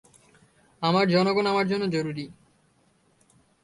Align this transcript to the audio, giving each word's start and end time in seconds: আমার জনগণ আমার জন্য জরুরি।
আমার 0.81 1.05
জনগণ 1.09 1.45
আমার 1.45 1.65
জন্য 1.67 1.83
জরুরি। 1.91 2.25